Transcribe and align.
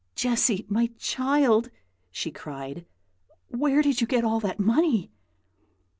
"Jessy, 0.15 0.65
my 0.67 0.87
child!" 0.97 1.69
she 2.09 2.31
cried, 2.31 2.87
"where 3.49 3.83
did 3.83 4.01
you 4.01 4.07
get 4.07 4.23
all 4.23 4.39
that 4.39 4.59
money?" 4.59 5.11